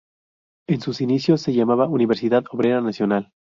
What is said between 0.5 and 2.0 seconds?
En sus inicios, se llamaba